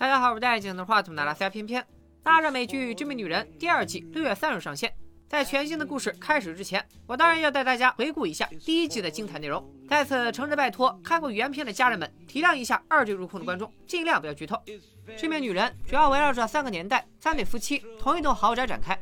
[0.00, 1.86] 大家好，我是戴镜的话筒的拉塞偏偏。
[2.22, 4.90] 大热美剧《致命女人》第二季六月三日上线。
[5.28, 9.62] 在全新的故事开始之前，我当然要带大家回顾一下第一季的精彩内容。
[9.86, 14.56] 在此，诚挚拜托看过原片的家人们体谅一下二季入坑的观众，尽量不要剧透。
[15.18, 18.98] 《致命女人》主要围绕着三个年代、三对夫妻、同一栋豪宅展开。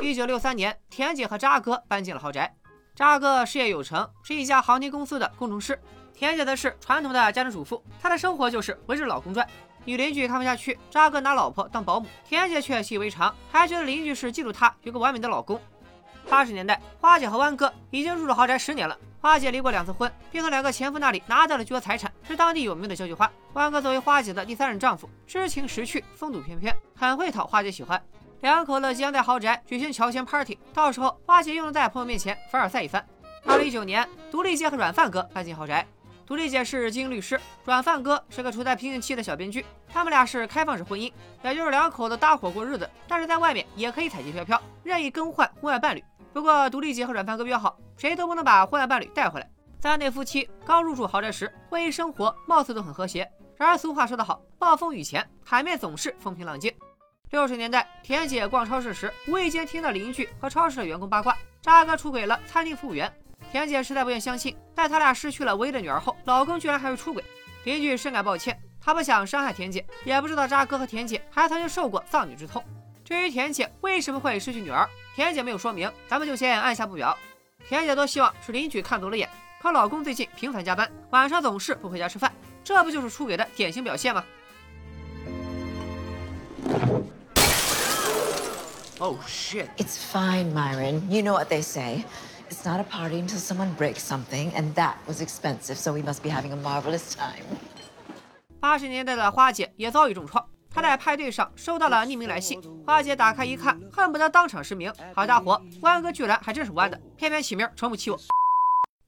[0.00, 2.54] 一九六三年，田姐和渣哥搬进了豪宅。
[2.94, 5.76] 渣哥事业有成，是一家航天公司的工程师。
[6.14, 9.46] 田姐则是传统的家庭主妇，她的生活就是围着老公转。
[9.86, 15.60] 女邻居看不下去，渣哥拿老婆当保姆，田姐却习以为常，还觉得邻居是嫉妒她有个完美的老公。
[16.28, 18.98] 八十年代，花姐和弯哥已经入住豪宅十年了。
[19.20, 23.30] 花姐离过两次婚，并从两个前夫那里拿到了巨额财产，是当地有名的交际花。
[23.52, 28.00] 弯哥作为花姐的第三任丈夫，知情识趣，风度翩翩，很会讨花姐喜欢。
[28.40, 33.04] 两口子即将在豪宅举行乔迁 party，到时候花姐又能在朋友面前凡尔赛一番。
[33.44, 35.86] 二零一九年，独立姐和软饭哥搬进豪宅。
[36.26, 39.64] 独立姐是精英律师，软饭哥是个处在瓶颈期的小编剧。
[39.88, 41.12] 他们俩是开放式婚姻，
[41.44, 46.02] 也就是两口子搭伙过日子，但是在外面也可以彩旗飘飘，任意更换婚外伴侣。
[46.32, 49.48] 不过独立姐和软饭哥约好，谁都不能把婚外伴侣带回来。
[49.80, 53.30] 三对夫妻刚入住豪宅时，婚姻生活貌似都很和谐。
[53.56, 56.74] 然而俗话说得好，暴风雨前海面总是风平浪静。
[57.30, 63.12] 六十年代，田姐逛超市时，无意间听到邻居和超市的员工八卦，渣哥出轨了餐厅服务员。
[63.52, 67.24] 田姐实在不愿相信，在他俩失去了唯一的女儿后，老公居然还会出轨。
[67.64, 72.62] 邻居深感抱歉，他不想伤害田姐，也不知道渣哥和田姐还曾经受过丧女之痛。
[73.04, 77.16] 至于田姐为什么会失去女儿，田姐没有说明，咱们就先按下不表。
[77.68, 79.28] 田姐多希望是邻居看走了眼，
[79.60, 84.24] 可老公最近频繁加班，晚上总是不回家吃饭，这不就是出轨的典型表现吗
[88.98, 89.66] ？Oh shit!
[89.76, 91.08] It's fine, Myron.
[91.08, 92.04] You know what they say.
[92.48, 96.22] It's not a party until someone breaks something, and that was expensive, so we must
[96.22, 97.44] be having a marvelous time.
[98.60, 104.92] 八十年代的花姐也遭遇重创，她在派对上收到了匿名来信，花姐打开一看，恨不得当场失明。
[105.12, 108.18] 好家伙，弯哥居然还真是弯的，偏偏起名承不起我。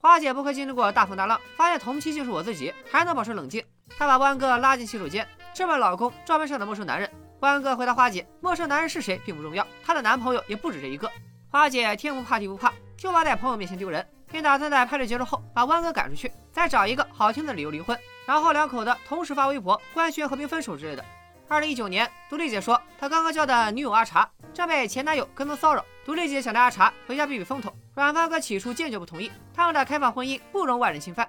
[0.00, 3.64] 花姐不愧经历过大风大浪，发现同期竟是我自己，还能保持冷静。
[3.96, 7.08] 她把弯哥拉进洗手间，质问老公照片上的陌生男人。
[7.40, 11.08] 弯哥回答花姐，陌生男人是谁并不重要，她的男朋友也不止这一个。
[11.50, 12.72] 花姐天不怕地不怕。
[12.98, 21.04] 就怕在朋友面前丢人，并打算在派对结束后把弯哥赶出去，再找一个好听的理由离婚，然后两口子同时发微博官宣和平分手之类的。
[21.46, 27.72] 二零一九年，独立姐说她刚刚交的女友阿茶正被前男友跟踪骚扰，独立姐想带阿茶回家避避风头。
[27.94, 31.28] 软饭哥起初坚决不同意，他们的开放婚姻不容外人侵犯。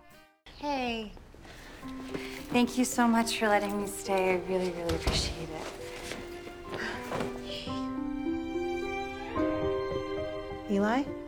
[0.59, 1.09] Hey,
[2.51, 4.31] thank you so much for letting me stay.
[4.31, 5.63] I really, really appreciate it.
[10.71, 11.18] Eli.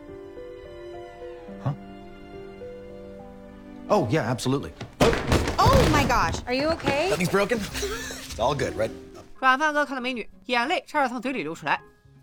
[3.91, 4.71] Oh, yeah, absolutely.
[5.57, 7.09] Oh my gosh, are you okay?
[7.09, 7.59] Nothing's broken.
[7.59, 8.91] It's all good, right?
[9.39, 11.79] 软饭哥看到美女，眼泪差点从嘴里流出来。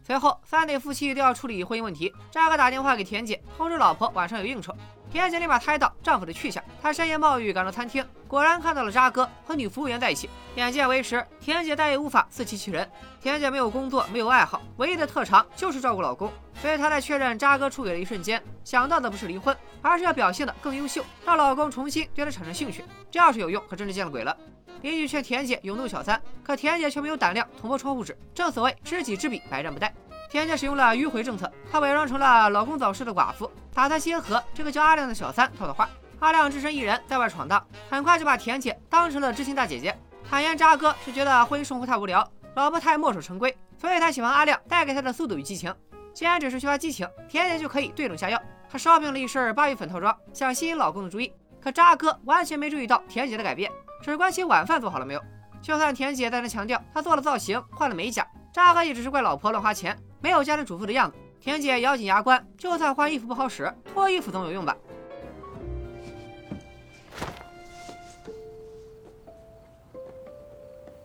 [0.10, 2.12] 随后，三对夫妻都要处理婚姻问题。
[2.32, 4.76] 渣哥打电话给田姐，通知老婆晚上有应酬。
[5.12, 10.28] 田姐立马猜到丈夫的去向，她深夜冒雨赶到餐厅，果然看到了渣哥和女服务员在一起。
[10.56, 12.90] 眼见为实，田姐再也无法自欺欺人。
[13.22, 16.34] 田姐没有工作，没有爱好，唯一的特长就是照顾老公。
[16.60, 22.84] 所以她在确认渣哥出轨的一瞬间，想到的不是离婚，而是要表现得更优秀，让老公重新对她产生兴趣。
[23.12, 24.36] 这要是有用，可真是见了鬼了。
[24.82, 28.18] 邻居劝田姐勇斗小三，可田姐却没有胆量捅破窗户纸。
[28.34, 29.92] 正所谓知己知彼，百战不殆。
[30.30, 35.90] 田姐使用了迂回政策，她伪装成了老公早逝的寡妇，打算先和这个叫阿亮的小三套套话。
[36.20, 39.98] 阿亮只身一人在外闯荡，很快就把田姐当成了知心大姐姐。
[40.30, 42.26] 坦言渣哥是觉得婚姻生活太无聊，
[42.56, 45.74] 老婆太墨守成规，所以他喜欢阿亮带给他的速度与激情。
[46.14, 48.42] 既然只是缺乏激情，田姐就可以对症下药。
[48.72, 51.34] 她 shopping 了一身芭比粉套装，想吸引老公的注意。
[51.62, 53.72] 可渣哥完全没注意到田姐的改变。
[54.02, 55.22] 只关心晚饭做好了没有。
[55.62, 61.18] 就算田姐在那强调她做了造型、换了美甲，渣哥也只是怪老婆乱花钱，没有家庭主妇的样子。
[61.42, 64.76] 田姐咬紧牙关，就算换衣服不好使，脱衣服总有用吧。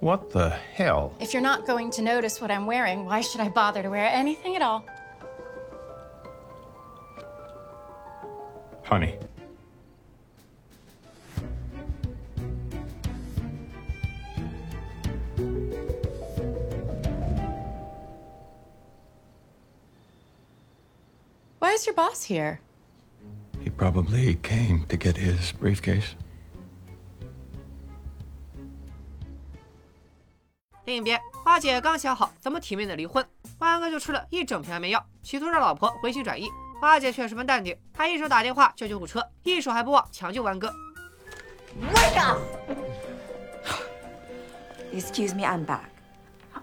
[0.01, 1.13] What the hell?
[1.19, 4.11] If you're not going to notice what I'm wearing, why should I bother to wear
[4.11, 4.83] anything at all?
[8.85, 9.19] Honey.
[21.75, 22.61] Why is your boss here?
[23.61, 26.15] He probably came to get his briefcase.
[30.85, 33.27] 另一边，花姐刚想好怎么体面的离婚，
[33.59, 36.49] 万哥就吃了一整瓶安眠药，企图让老婆回心转意。
[36.81, 40.73] 花姐却十分淡定，她一手打电话叫救护车，一手还不忘抢救万哥。
[41.81, 42.39] Wake up!
[44.93, 45.89] Excuse me, I'm back.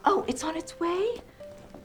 [0.04, 1.22] Oh, it's on its way?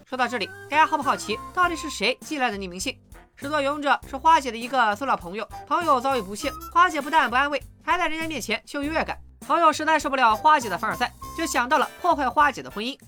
[0.04, 2.96] 说到这里，大家好不好奇，到底是谁寄来的匿名信？
[3.38, 9.18] 始作俑者是花姐的一个塑料朋友，朋友遭遇不幸，花姐不但不安慰，还在人家面前秀优越感。
[9.46, 12.98] 朋友实在受不了花姐的凡尔赛，就想到了破坏花姐的婚姻。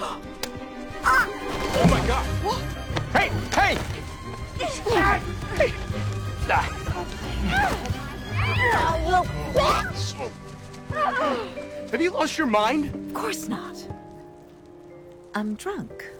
[0.00, 0.16] Oh
[1.86, 2.24] my god!
[3.14, 3.78] Hey, hey!
[11.92, 12.92] Have you lost your mind?
[12.92, 13.76] Of course not.
[15.32, 16.17] I'm drunk.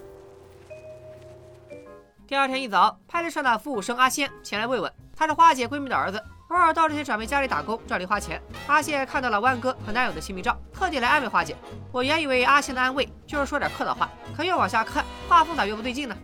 [2.28, 8.38] 第二天一早，派对上的服务生阿仙前来慰问，他是花姐闺蜜的儿子，偶尔到这些长辈家里打工，赚零花钱。
[8.66, 11.56] 阿仙看到了弯哥和男友的亲密照，特地来安慰花姐。
[11.90, 16.14] 我原以为阿仙的安慰就是说点客套话，可越往下看，画风咋越不对劲呢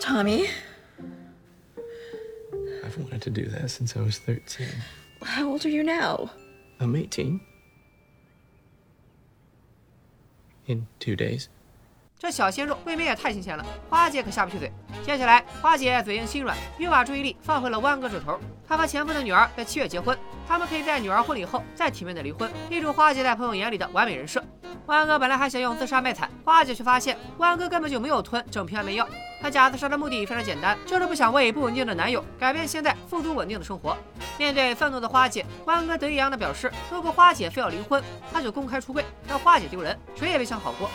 [0.00, 0.48] ？Tommy,
[2.82, 4.66] I've wanted to do that since I was 13.
[5.20, 6.30] how old are you now?
[6.80, 7.38] I'm 18.
[10.66, 11.46] In two days.
[12.22, 14.72] 这小鲜肉未免也太新鲜了，花姐可下不去嘴。
[15.04, 18.38] 接下来，花姐嘴硬心软，又把注意力放回了弯哥这头。
[18.64, 20.16] 她和前夫的女儿在七月结婚，
[20.46, 24.40] 他们可以在女儿婚礼后再体面的离婚，立住花姐在朋友眼里的完美人设。
[24.86, 29.08] 弯哥本来还想用自杀卖惨，花姐却发现弯哥根本就没有吞整瓶安眠药。
[29.40, 33.96] 他假自杀的目的非常简单，就是不想为不稳定的男友改变现在富足稳定的生活。
[34.38, 38.00] 面对愤怒的花姐，弯哥得意洋洋地表示，如果花姐非要离婚，
[38.32, 40.88] 他就公开出柜，让花姐丢人，谁也别想好过。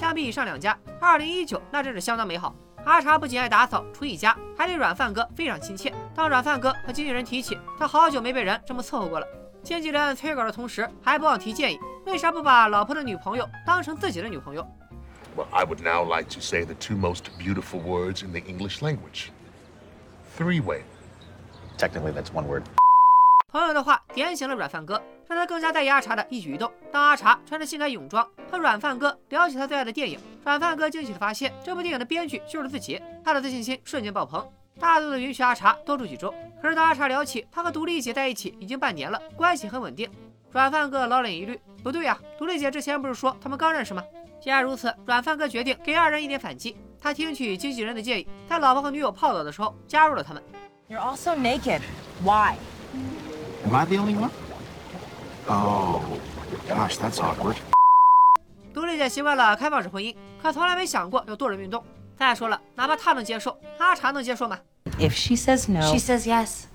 [0.00, 2.54] 相比以上两家，二零一九那真是相当美好。
[2.86, 5.92] 阿茶不仅爱打扫厨艺佳，还对软饭哥非常亲切。
[6.14, 9.26] 当软饭哥和经纪人提起他好久没被人这么伺候过了，
[9.62, 14.66] 经纪人催稿的同时还不忘提建议：为啥不把老婆的女朋友当成自己的女朋友
[15.36, 19.28] ？Well, I would now like to say the two most beautiful words in the English language
[20.34, 20.80] three way.
[21.76, 22.62] Technically, that's one word.
[23.50, 26.70] 朋友的话点醒了软饭哥，让他更加在意阿茶的一举一动。
[26.92, 34.48] 当阿茶穿着性感泳装和软饭哥聊起他最爱的电影，软饭哥惊喜地发现这部电影的编剧就是自己，他的自信心瞬间爆棚，
[34.78, 36.32] 大度的允许阿茶多住几周。
[36.62, 40.08] 可是当阿茶聊起他和独立姐在一起已经半年了，关系很稳定，
[40.52, 44.04] 软饭哥老脸一绿，不对呀、独立姐之前不是说他们刚认识吗？
[44.40, 46.76] 既然如此，软饭哥决定给二人一点反击。
[47.00, 50.40] 他听取经纪人的建议，在老婆和女友泡澡的时候加入了他们。
[50.88, 51.80] You're also naked.
[52.22, 52.54] Why?
[53.65, 54.31] Am I the only one?
[55.47, 56.01] Oh,
[56.67, 57.55] gosh, that's awkward.
[58.73, 61.83] 独立姐习惯了开放式婚姻，可从来没想过要多人运动。
[62.17, 64.59] 再说了，哪怕她能接受，阿茶能接受吗？
[64.99, 66.65] If she says no, She says yes.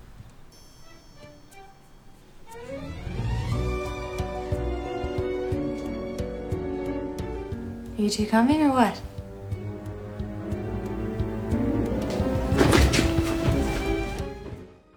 [7.97, 8.95] You two coming or what?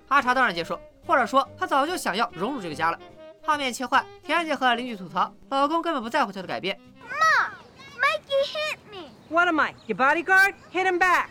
[0.09, 0.79] 阿茶当然接受，
[1.10, 3.00] 或者说她早就想要融入这个家了。
[3.42, 6.80] 画面切换，田姐和邻居吐槽，老公根本不在乎她的改变。
[8.00, 9.10] Mikey hit me.
[9.30, 9.74] what am I?
[9.88, 10.54] Your bodyguard?
[10.72, 11.30] Hit him back.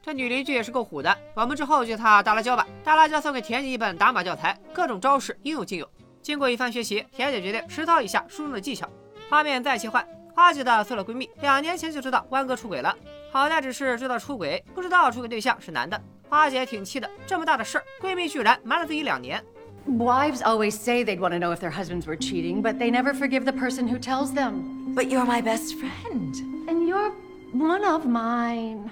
[0.00, 2.64] 这女邻居也是够虎的，我们之后就她大辣椒吧。
[2.84, 5.90] 大辣椒送给田姐一本打码教材，各种招式应有尽有。
[6.22, 8.88] 经过一番学习，田姐决定实操一下书中的技巧。
[9.28, 12.94] 画面再切换，花姐的塑料闺蜜两年前就知道弯哥出轨了，
[13.32, 16.00] 好在只是知道出轨，不知道出轨对象是男的。
[16.28, 19.42] 花姐挺气的，这么大的事儿，闺蜜居然瞒了自己两年。
[19.86, 23.44] Wives always say they'd want to know if their husbands were cheating, but they never forgive
[23.44, 24.94] the person who tells them.
[24.94, 26.34] But you're my best friend.
[26.68, 27.12] And you're
[27.54, 28.90] one of mine.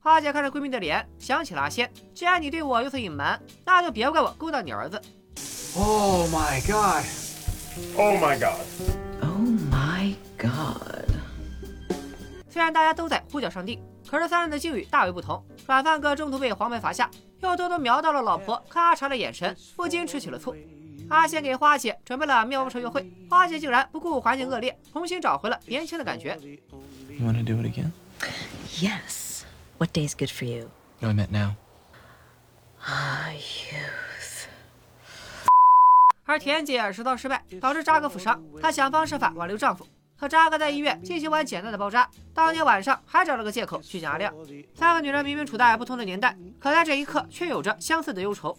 [0.00, 1.90] 花姐看着闺蜜的脸，想起了阿仙。
[2.14, 5.00] 既然你对我有所隐瞒，那就别怪我勾搭你儿子。
[5.76, 7.04] Oh my god.
[7.96, 8.64] Oh my god.
[9.20, 11.10] Oh my god.
[12.48, 13.78] 虽然大家都在呼叫上帝，
[14.12, 15.42] 可是三人的境遇大为不同。
[15.66, 20.54] 软饭哥中途被黄梅罚下，又偷偷瞄到了老婆看阿茶的眼神，不禁吃起了醋。
[21.08, 26.38] 阿仙给花姐准备了妙不成约会，花姐竟然不顾环境恶劣，重新找回了年轻的感觉。
[27.08, 27.92] You want to do it again?
[28.82, 29.44] Yes.
[29.78, 30.68] What day's good for you?
[31.00, 31.54] No, I meant now.
[32.84, 34.44] Ah, youth.
[36.26, 39.86] 而田姐实操失败，导致扎哥负伤，她想方设法挽留丈夫。
[40.22, 44.32] 可扎哥在医院进行完简单的包扎，当天晚上还找了个借口去见阿亮。
[44.72, 48.56] 三个女人明明处在不同的年代，可在这一刻却有着相似的忧愁。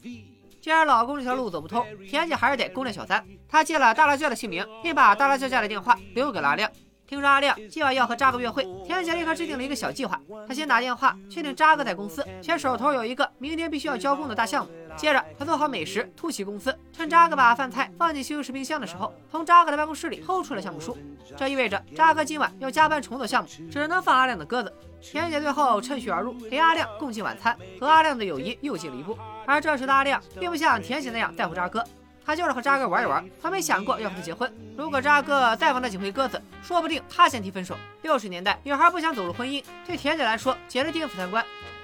[0.62, 3.26] 既然老公这条路走不通，田姐还是得攻略小三。
[3.48, 6.70] 她借了大辣椒的姓名，并把大辣椒家的电话留给了阿亮。
[7.08, 10.20] 听说阿亮今晚要和扎哥约会，田姐立刻制定了一个小计划。
[10.46, 14.72] 她先打电话确定扎哥在公司，且手头有一个明天必须要交工的大项目。
[14.96, 20.98] 接着，他做好美食，突袭公司，趁扎哥把饭菜放进休息室冰箱的时候，从扎哥的办公室里偷出了项目书。
[21.36, 24.74] 这意味着扎哥今晚要加班重做项目，只能放阿亮的鸽子。
[25.02, 29.18] 田姐最后趁虚而入，陪阿亮共进晚餐，和阿亮的友谊又近了一步。
[29.46, 31.84] 而这时的阿亮并不像田姐那样在乎扎哥，
[32.26, 34.50] 他就是和扎哥玩一玩，他没想过要和他结婚。
[34.78, 37.76] 如果扎哥再放他几回鸽子，说不定他先提分手。
[38.04, 41.44] 六十年代，女孩不想走入婚姻，对田姐来说简直颠覆三观。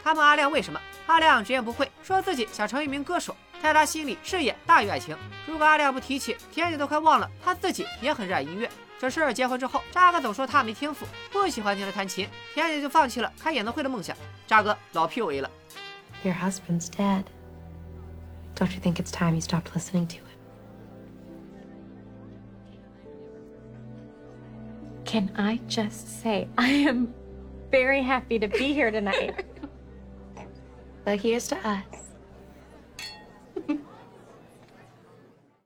[0.10, 5.16] 他问阿亮为什么，阿亮直言不讳，说自己想成为一名歌手，在他心里事业大于爱情。
[5.46, 8.68] 如果阿亮不提起，田姐都快忘了他自己也很热爱音乐。
[8.98, 14.18] 只是结婚之后，渣哥总说他没天赋，不喜欢听他弹琴，田姐就放弃了开演唱会的梦想。
[14.48, 15.52] 渣哥老 PUA 了。
[16.24, 17.26] Your husband's dead.
[18.56, 20.24] Don't you think it's time you stopped listening to him?
[25.06, 27.10] Can I just say I am
[27.70, 29.46] very happy to be here tonight.
[31.10, 31.84] But here's to us.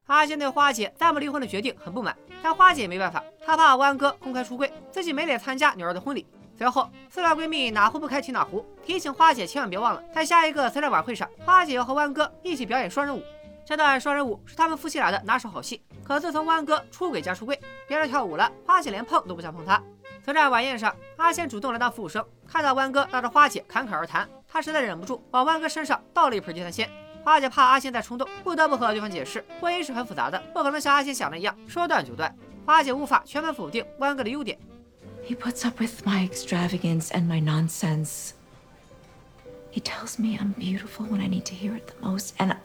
[0.05, 6.25] 阿仙对花姐再不离婚的决定很不满，但花姐也没办法，她怕湾哥公开出柜，自己没脸参加女儿的婚礼。
[6.55, 13.23] 随后，四大闺蜜哪壶不开提哪壶，提醒花姐千万别忘了，在下一个慈善晚会上，花姐要和湾哥一起表演双人舞。
[13.65, 15.81] 这段双人舞是他们夫妻俩的拿手好戏。
[16.03, 19.81] 可自从湾哥出轨加出柜，别人跳舞了，花姐连碰都不想碰他。
[20.23, 26.87] 慈善晚宴上，阿仙主动来当服务生，看到湾哥拉着花姐侃侃而谈，她实在忍不住往湾哥身上倒了一盆鸡蛋鲜。
[27.23, 32.33] 花姐怕阿仙再冲动，不得不和对方解释，婚姻是很复杂的，不可能像阿仙想的一样说断就断。
[32.63, 34.59] 花姐无法全盘否定湾哥的优点。
[35.27, 38.33] He puts up with my extravagance and my nonsense.
[39.71, 42.55] He tells me I'm beautiful when I need to hear it the most, and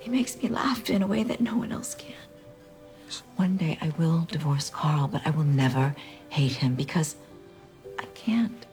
[0.00, 2.16] he makes me laugh in a way that no one else can.
[3.36, 5.94] One day I will divorce Carl, but I will never
[6.30, 7.14] hate him because
[8.00, 8.66] I can't.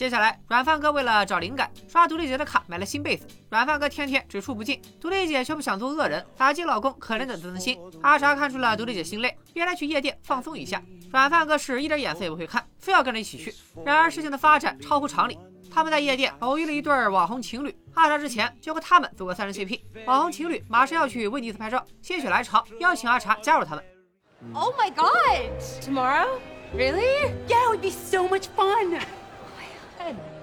[0.00, 3.26] 接下来，软饭哥为了找灵感，刷独立姐的卡买了新被子。
[3.50, 7.78] 软饭哥天天只出不进，独立姐却不想做恶人，打击老公可怜的自尊心。
[8.00, 10.82] 阿茶看出了独立姐心累，便来去夜店放松一下。
[11.12, 13.54] 软饭哥是一点眼色也不会看，非要跟着一起去。
[13.84, 15.38] 然而事情的发展超乎常理，
[15.70, 17.76] 他们在夜店偶遇了一对网红情侣。
[17.92, 23.84] 阿茶之前就和他们组过三人 CP，网红情侣马上要去威尼斯拍照，心血来潮邀请阿茶加入他们。
[24.54, 25.62] Oh my god!
[25.82, 26.40] Tomorrow?
[26.74, 27.34] Really?
[27.46, 28.98] Yeah, it would be so much fun.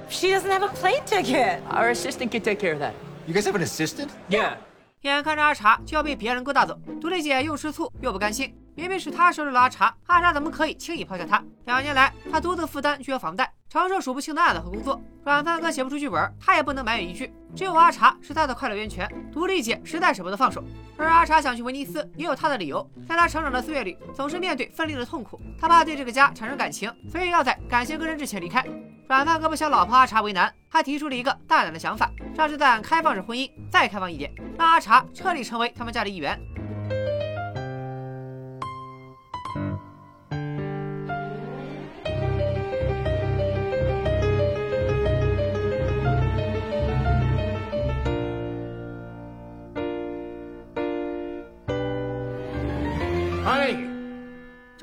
[0.10, 1.60] She doesn't have a plane ticket.
[1.70, 2.94] Our assistant can take care of that.
[3.26, 4.10] You guys have an assistant?
[4.30, 4.54] Yeah.
[5.02, 8.56] 眼看着阿茶就要被别人勾搭走，独立姐又吃醋又不甘心。
[8.76, 11.44] 明明是她收拾了阿茶，阿茶怎么可以轻易抛下她？
[11.66, 15.02] 两年来，她独自负担巨额房贷，承受数不清的案子和工作。
[15.24, 17.34] 软饭哥写不出剧本，他也不能埋怨一句。
[17.56, 20.64] 只有阿茶是他的快乐源泉，独立姐实在舍不得放手。
[20.98, 22.88] 而阿茶想去威尼斯，也有他的理由。
[23.08, 28.66] 在他成长的岁月里，总是面对分离的痛苦，他怕对这个家产生感情，所以要在感情更深之前离开。
[29.08, 36.38] 软饭哥不想老婆阿茶为难，他提出了一个大胆的想法，让这段开放式婚姻再开放一点，让阿茶彻底成为他们家的一员。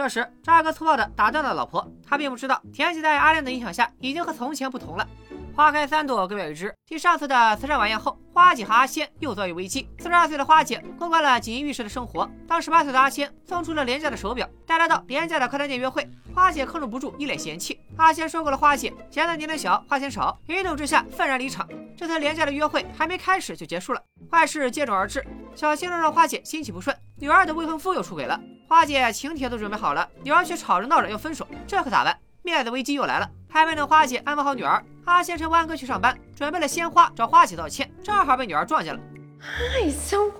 [0.04, 1.90] 这时，渣哥粗暴地打断了老婆。
[2.06, 5.08] 他并不知道，田姐在阿亮的影响下，已经和从前不同了。
[5.56, 6.70] 花开三朵，各表一枝。
[6.84, 9.88] 继上次的慈善晚宴后，花姐和阿仙又遭遇危机。
[9.99, 17.80] 四十二岁的花姐过惯了锦衣玉食的生活，当十八岁的阿仙送出了廉价的手表，带她到廉价的快餐店约会，花姐控制不住，一脸嫌弃。
[17.96, 21.66] 阿仙说过了花姐嫌她年龄小，花钱少，一怒之下愤然离场。
[21.96, 25.25] 这次廉价的约会还没开始就结束了，坏事接踵而至。
[25.54, 28.38] 小鲜肉让花姐心情不顺，女儿的未婚夫又出轨了。
[28.75, 32.19] 花姐请帖都准备好了，女儿却吵着闹着要分手，这可咋办？
[32.43, 33.31] 面子危机又来了。
[33.49, 39.00] 还没等花姐安排好女儿，阿仙趁弯哥去上班，准备了鲜花找花姐道歉，正好被女儿撞见了。
[39.40, 40.33] Hi, so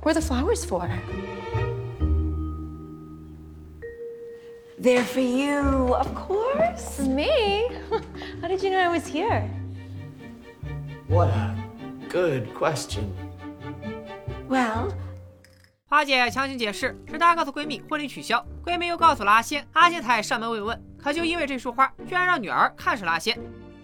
[0.00, 0.88] what are the flowers for?
[4.80, 6.96] They're for you, of course.
[6.96, 7.68] For me?
[8.40, 9.46] How did you know I was here?
[11.06, 11.54] What a
[12.08, 13.12] good question.
[14.48, 14.94] Well,
[15.92, 20.82] 花姐强行解释是她告诉闺蜜婚礼取消，闺蜜又告诉了阿仙，阿仙才上门慰问。
[20.96, 23.38] 可就因为这束花，居然让女儿看上了阿仙。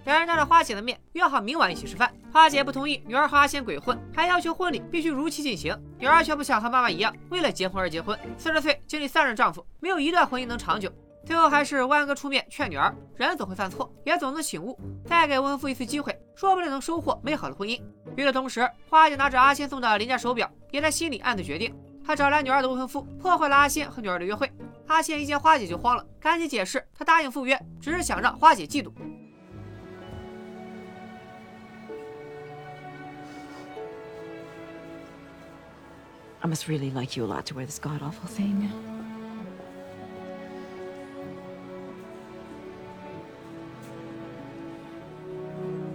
[0.07, 5.79] 两人当着花姐的面约好明晚一起吃饭，花姐不同意女儿和阿仙鬼混，还要求婚礼必须如期进行。
[5.99, 8.19] 女儿却不想和妈妈一样为了结婚而结婚。
[8.39, 10.91] 四十岁经历三任丈夫，没有一段婚姻能长久。
[11.27, 17.79] 最后还是万哥出面劝女儿，人总会犯错，也总能醒悟，再给温夫一次机会，说不定能收获美好的婚姻。
[18.17, 21.77] 与此同时，花姐拿着阿仙送的廉价手表，也在心里暗自决定。
[22.09, 24.51] 他找来女儿的未婚夫，破坏了阿羡和女儿的约会。
[24.87, 28.91] 阿羡一见花姐就慌了，赶紧解释他答应赴约只是想让花姐嫉妒。
[36.41, 38.71] I must really like you a lot to wear this god awful thing.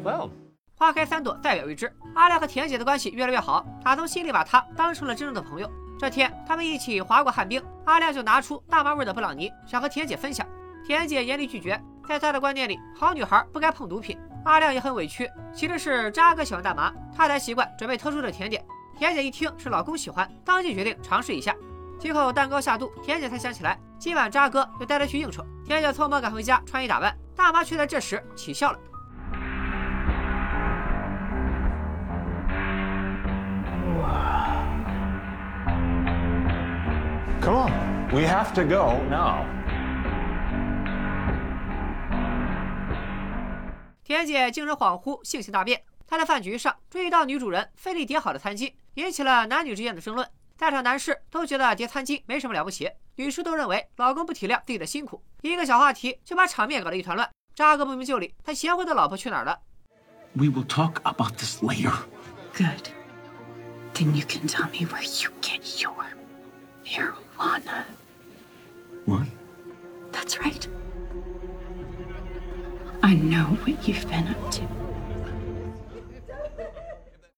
[0.03, 0.29] Well.
[0.75, 1.91] 花开三朵，代表一枝。
[2.13, 5.67] 阿亮和田姐的关系越来越好，打从心里把她当成了真正的朋友。
[5.99, 10.45] 这天，他们一起划过旱冰，阿亮就拿出大麻味的布朗尼，想和田姐分享。
[10.85, 14.17] 田姐严厉拒绝，在她的观念里，好女孩不该碰毒品。
[14.43, 18.61] 阿亮也很委屈，其实是渣哥喜欢大麻，他才习惯准备特殊的甜点。
[18.97, 21.55] 田姐一听是老公喜欢，当即决定尝试一下。
[21.97, 25.45] 几口蛋糕下肚，田姐才想起来今晚渣哥又带她去应酬。
[25.63, 28.79] 田姐匆忙赶回家穿衣打扮，大妈却在这时起笑了。
[37.43, 37.71] Come on.
[38.13, 39.45] We have to go now.
[44.03, 45.81] 田姐精神恍惚，性情大变。
[46.07, 50.27] 她在饭局上注意到女主人费力叠好的餐巾，引起了男女之间的争论。
[50.55, 55.21] 在场男士都觉得叠餐巾没什么了不起，女士都认为老公不体谅自己的辛苦。
[55.41, 57.29] 一个小话题就把场面搞得一团乱。
[57.55, 59.59] 扎哥不明就里，他贤惠的老婆去哪儿了
[60.33, 61.93] ？We will talk about this later.
[62.55, 62.89] Good.
[63.93, 65.93] Then you can tell me where you get your
[67.37, 67.83] marijuana.
[69.05, 69.27] What?
[70.11, 70.67] That's right.
[73.01, 74.61] I know what you've been up to.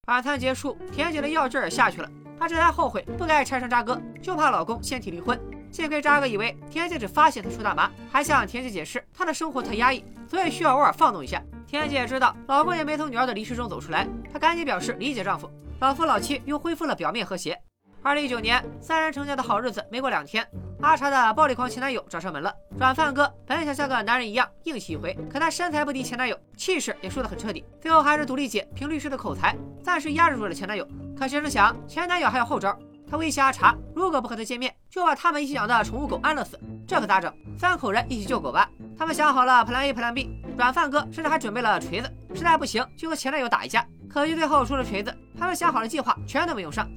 [0.08, 2.10] 晚餐结束，田姐的药劲儿下去了，
[2.40, 5.40] 她这才后悔不该拆穿渣哥，就怕老公先提离婚。
[5.72, 11.42] 幸亏渣哥以为田姐只发现他抽大麻，还向田姐解释她的生活太压抑，所以需要偶尔放纵一下。
[11.68, 15.50] 田姐也知道老公也没从女儿的离世中走出来，她赶紧表示理解丈夫。
[15.80, 17.60] 老夫老妻又恢复了表面和谐。
[18.06, 20.48] 二零一九年，三人成家的好日子没过两天，
[20.80, 22.54] 阿茶的暴力狂前男友找上门了。
[22.78, 27.66] 软饭哥本想像个男人一样硬气一回，可他身材不敌前男友，气势也输得很彻底。
[27.82, 30.88] 最后还是独立姐凭律师的口才，暂时压制住了前男友。
[31.18, 32.78] 可谁成想，前男友还有后招，
[33.10, 36.60] 他威胁阿茶，如果不和他见面，就把他们一起养的宠物狗安乐死。
[36.88, 37.34] 这可咋整？
[37.58, 38.70] 三口人一起救狗吧。
[38.96, 43.84] 他们想好了 Plan A、Plan B，软饭哥甚至还准备了锤子，实在不行就和前男友打一架。
[44.08, 46.88] 可惜最后输了锤子，他们想好的计划全都没用上。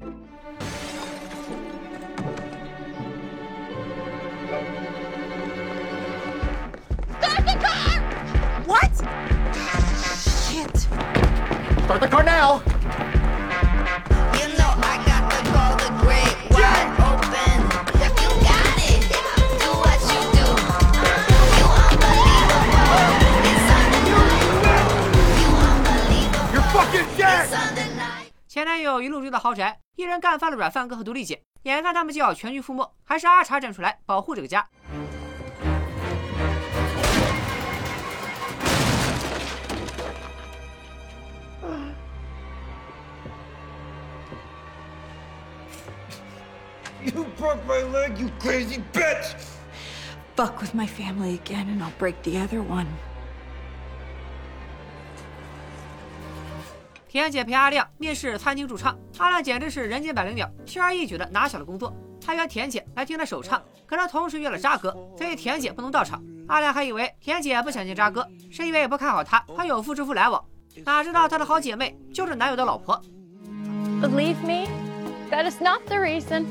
[8.69, 8.93] What?
[10.45, 10.77] Shit.
[11.85, 12.61] Start the car now.
[14.37, 17.65] You know I got the call the great wide open.
[17.97, 19.09] You got it.
[19.59, 20.47] Do what you do.
[21.57, 23.09] You unbelievable.
[23.49, 24.85] It's undeniable.
[25.41, 26.53] You unbelievable.
[26.53, 27.49] You're fucking dead.
[28.47, 34.69] 前男友一路追到豪宅，一人干翻了软饭哥和独立姐，眼看他们就要全军覆没，还是阿茶站出来保护这个家。
[47.15, 49.35] You broke my leg, you crazy bitch!
[50.37, 52.87] Fuck with my family again, and I'll break the other one.
[57.09, 61.97] 田姐陪阿亮面试餐厅驻唱，阿亮简直是人间百灵鸟，轻而易举的拿下了工作。
[62.21, 66.23] 他约田姐来听他首唱，可他同时约了渣哥，所以田姐不能到场。
[66.47, 70.45] 阿亮还以为田姐不想见渣哥，是因为不看好他和有妇之夫来往，
[70.85, 73.01] 哪知道他的好姐妹就是男友的老婆。
[74.03, 74.69] Believe me,
[75.31, 76.45] that is not the reason.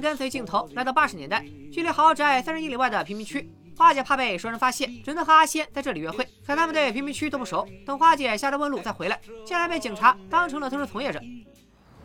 [0.00, 3.48] 跟随镜头来到八十年代，距离豪宅三十英里外的贫民区。
[3.76, 6.26] 花姐怕被熟人发现，只能和阿仙在这里约会。
[6.44, 11.20] 可他们对贫民区都不熟，等花姐下车问路再回来，竟然被警察当成了偷食从业者。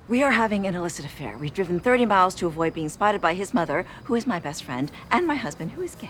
[0.08, 1.36] We are having an illicit affair.
[1.40, 4.64] We've driven 30 miles to avoid being spotted by his mother, who is my best
[4.64, 6.10] friend, and my husband, who is gay.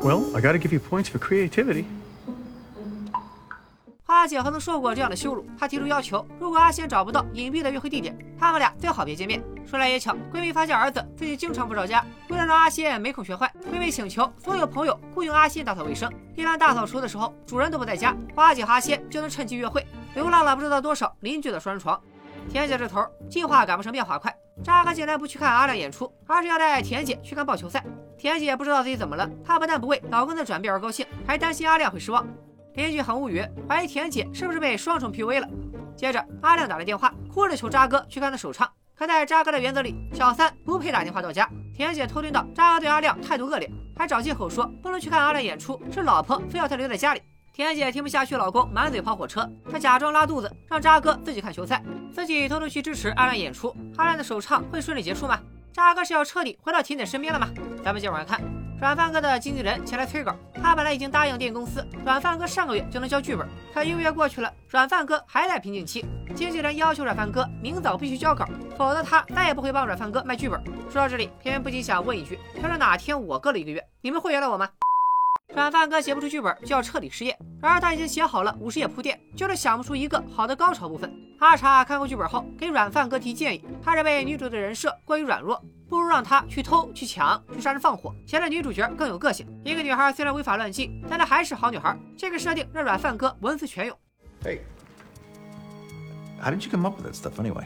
[0.00, 1.84] Well, I gotta give you points for creativity.
[4.08, 5.46] 花姐何曾受过这样的羞辱？
[5.58, 9.44] 她提出要求，如果阿仙找不到隐蔽的约会地点，他们俩最好别见面。
[9.66, 16.10] 说来也巧，闺蜜发现儿子最近经常不着家，为了让阿仙没空学坏，闺蜜请求所有朋友雇佣阿仙打扫卫生。
[16.34, 22.00] 一般大扫除的时候，主人都不在家，花姐和阿仙就能趁机约会，流浪了不知道多少邻居的双人床。
[22.48, 27.84] 田姐这头计划赶不上变化快，渣哥竟然不去看阿亮演出，而是要带田姐去看棒球赛。
[28.16, 32.26] 田姐不知道自己怎么了，她不但不为老公的转变而高兴，还担心阿亮会失望。
[32.74, 35.48] 邻居很无语，怀疑田姐是不是被双重 PUA 了。
[35.96, 38.70] 接着，阿亮打来电话，哭着求渣哥去看他首唱。
[38.94, 41.48] 可在渣哥的原则里，小三不配打电话到家。
[41.74, 47.22] 田姐偷听到渣哥对阿亮态度恶劣，还找借口说不能去看阿亮演出，是老婆非要他留在家里。
[47.52, 53.74] 田姐听不下去老公满嘴跑火车，她假装拉肚子，让渣哥自己看球赛，自己偷偷去支持阿亮演出。
[53.96, 55.40] 阿亮的首唱会顺利结束吗？
[55.72, 57.48] 渣哥是要彻底回到田姐身边了吗？
[57.84, 58.57] 咱们接着往下看。
[58.80, 66.04] 软饭哥的经纪人前来催稿，他本来已经答应电影公司，软饭哥上个月就能交剧本，可一个月过去了，软饭哥还在瓶颈期。
[66.36, 70.62] 经纪人要求软饭哥明早必须交稿，否则他再也不会帮软饭哥卖剧本。
[70.88, 74.68] 说到这里，片片不禁想问一句：要是哪天我搁了一个月，你们会原谅我吗？
[75.54, 81.10] 软饭哥写不出剧本就要彻底失业，然而他已经写好了五十页铺垫，就是想不出一个好的高潮部分。
[81.38, 89.46] 阿茶看过剧本后，给软饭哥提建议，他认为女主的人设过于软弱，不如让她去偷、去抢、去杀人放火，显得女主角更有个性。
[89.64, 91.98] 一个女孩虽然违法乱纪，但她还是好女孩。
[92.16, 93.98] 这个设定让软饭哥文思泉涌。
[94.42, 94.58] Hey,
[96.40, 97.64] how did you come up with that stuff anyway?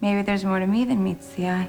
[0.00, 1.68] Maybe there's more to me than meets the eye.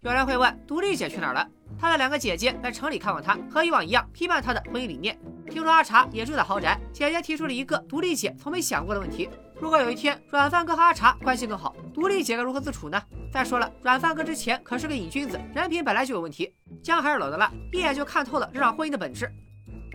[0.00, 1.48] 有人会问独立姐去哪儿了？
[1.80, 5.18] 他的两个姐姐在城里看望他，和以往一样批判他的婚姻理念。
[5.48, 13.00] 听说阿茶也住在豪宅，姐姐提出了一个独立姐从没想过的问题：如果有一天软饭哥和阿茶关系更好，独立姐该如何自处呢？
[13.32, 16.52] 再说了，软饭哥之前可是个瘾君子，人品本来就有问题。
[16.82, 19.32] 姜还是老的辣，一眼就看透了这场婚姻的本质。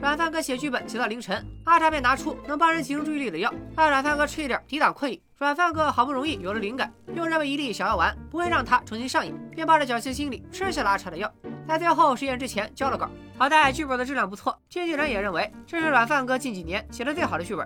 [0.04, 5.24] 软饭哥写剧本写到凌晨，阿茶便拿出能帮人集中注意力的药，让软饭哥吃一点抵挡困意。
[5.38, 11.32] 软饭哥好不容易有了灵感，又认为一粒小药丸不会让他重新上瘾，便抱着侥幸心理吃下了阿茶的药。
[11.66, 17.66] 在最后实验之前交了稿，好在剧本的质量不错，经纪人也认为这是软饭哥近几年写的最好的剧本。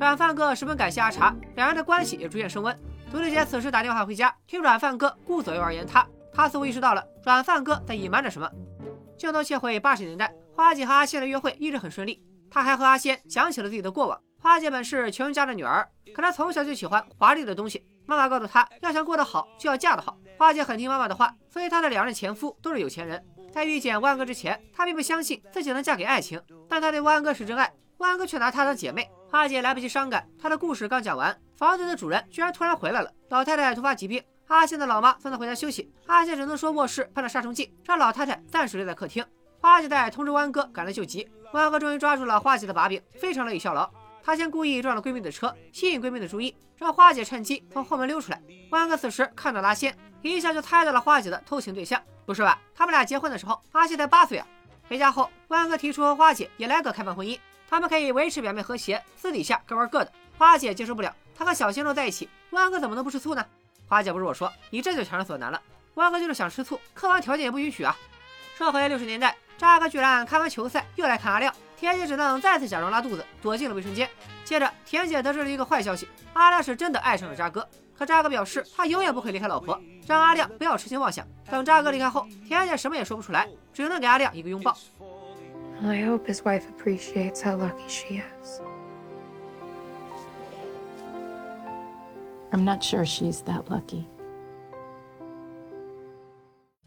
[0.00, 2.74] 软饭哥十分感谢阿茶，两人的关系也逐渐升温。
[3.12, 8.50] 独立姐此时打电话回家，听软饭哥顾左右而言他，他似乎意识到了软饭哥在隐瞒着什么。
[9.16, 12.22] 镜头切回八十年代，花姐和阿仙的约会一直很顺利。
[12.50, 14.20] 她还和阿仙讲起了自己的过往。
[14.40, 17.84] 花姐本是穷人家的女儿，可她从小就喜欢华丽的东西。
[18.06, 20.16] 妈妈告诉她，要想过得好，就要嫁得好。
[20.38, 23.24] 花姐很听妈妈的话，所以她的两任前夫都是有钱人。
[23.52, 29.08] 在遇见万哥之前，她并不相信自己能嫁给爱情，但她对万哥是真爱，万哥却拿她当姐妹。
[29.30, 33.10] 花姐来不及伤感，她的故事刚讲完，房子的主人居然突然回来了。
[33.30, 39.24] 老太太突发疾病，阿仙的老妈送他回家休息，阿仙只能说卧室喷了杀虫剂，让老太太暂时留在客厅。
[39.58, 43.90] 花姐在通知弯哥赶来救急，弯哥终于抓住了花姐的把柄，非常乐意效劳。
[44.22, 48.42] 他先故意撞了闺蜜的车，吸引闺蜜的注意，让花姐趁机从后门溜出来。
[48.70, 52.00] 弯哥此时看到了阿仙，一下就猜到了花姐的偷情对象。
[52.26, 52.60] 不是吧？
[52.74, 54.46] 他们俩结婚的时候，阿仙才八岁啊！
[54.88, 60.12] 回家后，弯哥提出和花姐也来个开放婚姻，他们可以维持表面和谐，私底下各玩各的。
[60.38, 63.44] 花姐接受不了，她和小鲜肉在一起，弯哥怎么能不吃醋呢？
[63.86, 65.60] 花姐不是我说，你这就强人所难了。
[65.94, 67.96] 弯哥就是想吃醋，客观条件也不允许啊。
[68.56, 74.08] 说回六十年代，扎哥居然看完球赛又来看阿亮，田姐只能再次假装拉肚子，躲进了卫生间。
[74.44, 77.68] 接着，田姐得知了一个坏消息，阿亮是真的爱上了扎哥。
[77.96, 81.24] 可扎哥表示，他永远不会离开老婆，让阿亮不要痴心妄想。
[81.48, 84.76] 等扎哥离开后，田姐什么也说不出来，只能给阿亮一个拥抱。
[85.82, 88.60] I hope his wife appreciates how lucky she is.
[92.54, 94.04] I'm not sure she's that lucky.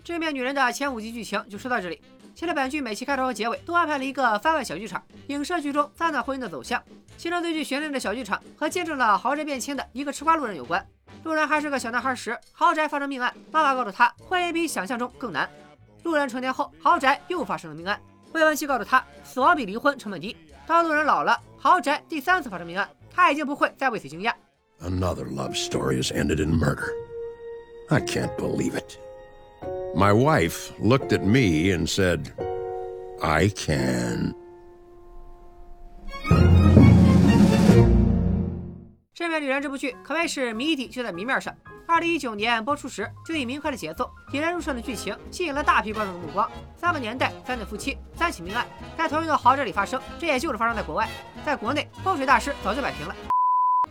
[0.01, 2.01] 致命女人的前五集剧情就说到这里。
[2.33, 6.81] 其实本剧每期开头和结尾都安排了一个番外小剧场，影射剧中三段婚姻的走向。
[7.17, 10.85] 其中最具悬念的小剧场和见证了豪宅变迁的一个吃瓜路人有关。
[11.23, 15.49] 路人还是个小男孩时，豪宅发生命案，妈妈告诉他婚姻比想象中更难。
[16.03, 17.99] 路人成年后，豪宅又发生了命案，
[18.31, 20.37] 未婚妻告诉他死亡比离婚成本低。
[20.65, 24.33] 当路人老了，豪宅第三次发生命案，他已经不会再为此惊讶。
[24.79, 26.93] Another love story has ended in murder.
[27.89, 28.99] I can't believe it.
[29.95, 32.31] My wife looked at me and said,
[33.21, 34.35] I can.
[39.15, 41.51] 《致命女人》这部剧可谓是谜底就在谜面上。
[41.87, 46.47] 二零一九年播出时就以明快的节奏、引人入胜的剧情吸引了大批观众的目光。
[46.75, 51.09] 三个年代，三对夫妻，三起命案，在同一栋豪宅里发生，这也就是发生在国外，
[51.43, 53.15] 在国内风水大师早就摆平了。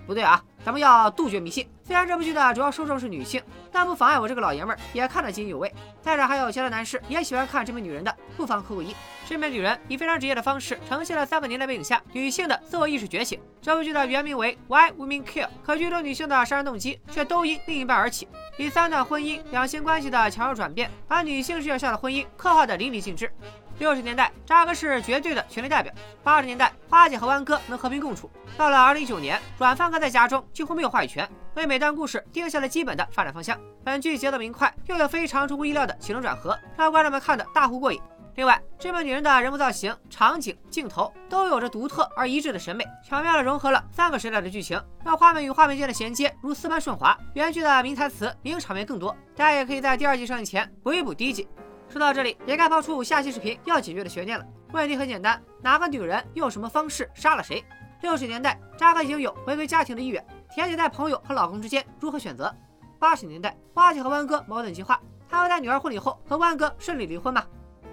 [0.07, 1.65] 不对啊，咱们要杜绝迷信。
[1.85, 5.73] 虽然这部剧的主要受众是女性，但不妨碍我这个老爷们儿也看得津津有味。
[6.03, 8.91] 再者，还有其他男士也喜欢看《这名女人》的，不妨扣个一。
[9.29, 13.39] 《这名女人》以非常职业的方式呈现了三个年代背景下女性的自我意识觉醒。
[13.63, 18.27] 这部剧的原名为《Why Women Kill》，可剧中女性的杀人动机却都因另一半而起，
[18.57, 23.31] 以三段婚姻、两性关系的强弱转变，把女性视角下的婚姻刻画得淋漓尽致。
[23.79, 33.59] 六十年代，扎哥是绝对的权力代表；八十年代，花姐和弯哥能和平共处；到了二零一九年，软饭哥在家中几乎没有话语权，为每段故事定下了基本的发展方向。
[33.85, 38.01] 本剧节奏明快，又有非常出乎意料的起承转合，让观众们看得大呼过瘾。
[38.35, 47.17] 另外，这部女人的人物造型、场景、镜头都有着独特而一致的审美，巧妙地融合了三个时代的剧情，让画面与画面间的衔接如丝般顺滑。
[47.33, 51.49] 原剧的名台词、名场面更多，大家也可以在第二季上映前补一补第一季。
[51.89, 54.45] 说到这里，也该抛出下期视频要解决的悬念了。
[54.73, 57.65] 问题很简单，哪个女人用什么方式杀了谁？
[58.03, 62.55] 六十年代，扎克已经有回归家庭的意愿，田姐在朋友和老公之间如何选择？
[62.99, 67.45] 八十年代，花姐和弯哥矛盾激化，他会在女儿婚礼后和万哥顺利离婚吗？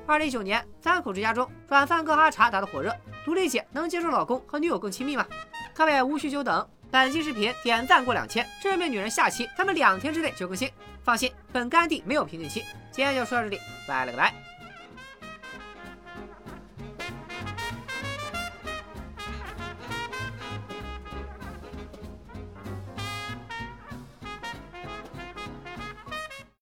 [0.05, 5.25] 二零一九年，三口之家中，软饭哥哈茶打得火热，独立姐能接受老公和女友更亲密吗？
[5.73, 10.69] 各位无需久等，本期视频点赞过两千，致命女人下期他们两天之内就更新。
[11.03, 12.63] 放心，本甘地没有瓶颈期。
[12.91, 14.31] 今天就说到这里，拜了个拜。